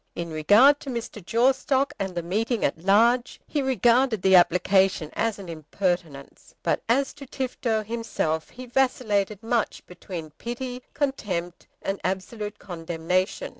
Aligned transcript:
In 0.15 0.31
regard 0.31 0.79
to 0.79 0.89
Mr. 0.89 1.23
Jawstock 1.23 1.93
and 1.99 2.15
the 2.15 2.23
meeting 2.23 2.65
at 2.65 2.79
large, 2.83 3.39
he 3.45 3.61
regarded 3.61 4.23
the 4.23 4.33
application 4.35 5.11
as 5.13 5.37
an 5.37 5.47
impertinence. 5.47 6.55
But 6.63 6.81
as 6.89 7.13
to 7.13 7.27
Tifto 7.27 7.83
himself 7.85 8.49
he 8.49 8.65
vacillated 8.65 9.43
much 9.43 9.85
between 9.85 10.31
pity, 10.39 10.81
contempt, 10.95 11.67
and 11.83 12.01
absolute 12.03 12.57
condemnation. 12.57 13.49